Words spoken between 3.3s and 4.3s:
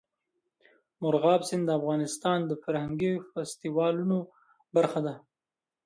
فستیوالونو